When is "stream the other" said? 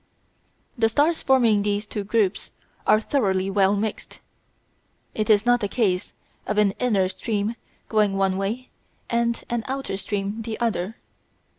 9.97-10.95